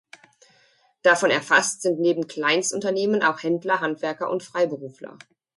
[1.03, 5.19] Davon erfasst sind neben Kleinstunternehmen auch Händler, Handwerker und Freiberufler.